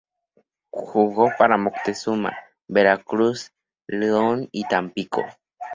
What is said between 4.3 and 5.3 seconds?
y Tampico.